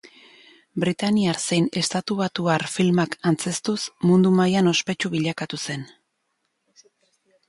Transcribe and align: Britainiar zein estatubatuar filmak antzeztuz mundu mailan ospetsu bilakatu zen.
Britainiar 0.83 1.37
zein 1.49 1.65
estatubatuar 1.81 2.65
filmak 2.75 3.13
antzeztuz 3.31 3.75
mundu 4.13 4.31
mailan 4.39 4.71
ospetsu 4.71 5.13
bilakatu 5.17 5.61
zen. 5.67 5.85